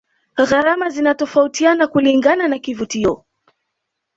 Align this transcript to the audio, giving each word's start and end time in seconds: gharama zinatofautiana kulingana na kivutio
gharama 0.49 0.89
zinatofautiana 0.89 1.87
kulingana 1.87 2.47
na 2.47 2.59
kivutio 2.59 3.25